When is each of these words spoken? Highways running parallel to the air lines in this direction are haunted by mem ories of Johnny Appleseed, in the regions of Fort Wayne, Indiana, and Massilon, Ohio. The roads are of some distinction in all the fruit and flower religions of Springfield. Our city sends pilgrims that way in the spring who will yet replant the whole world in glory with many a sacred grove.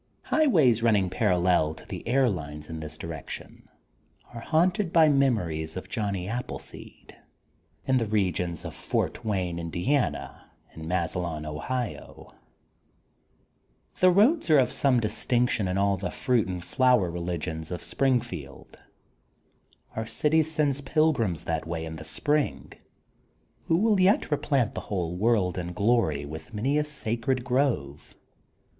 Highways 0.23 0.81
running 0.81 1.11
parallel 1.11 1.75
to 1.75 1.85
the 1.85 2.01
air 2.07 2.27
lines 2.27 2.71
in 2.71 2.79
this 2.79 2.97
direction 2.97 3.69
are 4.33 4.41
haunted 4.41 4.91
by 4.91 5.09
mem 5.09 5.35
ories 5.35 5.77
of 5.77 5.89
Johnny 5.89 6.27
Appleseed, 6.27 7.17
in 7.85 7.97
the 7.97 8.07
regions 8.07 8.65
of 8.65 8.73
Fort 8.73 9.23
Wayne, 9.23 9.59
Indiana, 9.59 10.49
and 10.73 10.87
Massilon, 10.87 11.45
Ohio. 11.45 12.33
The 13.99 14.09
roads 14.09 14.49
are 14.49 14.57
of 14.57 14.71
some 14.71 14.99
distinction 14.99 15.67
in 15.67 15.77
all 15.77 15.97
the 15.97 16.09
fruit 16.09 16.47
and 16.47 16.63
flower 16.63 17.11
religions 17.11 17.69
of 17.69 17.83
Springfield. 17.83 18.77
Our 19.95 20.07
city 20.07 20.41
sends 20.41 20.81
pilgrims 20.81 21.43
that 21.43 21.67
way 21.67 21.85
in 21.85 21.97
the 21.97 22.03
spring 22.03 22.73
who 23.67 23.77
will 23.77 24.01
yet 24.01 24.31
replant 24.31 24.73
the 24.73 24.81
whole 24.81 25.15
world 25.15 25.59
in 25.59 25.73
glory 25.73 26.25
with 26.25 26.55
many 26.55 26.79
a 26.79 26.83
sacred 26.83 27.43
grove. 27.43 28.15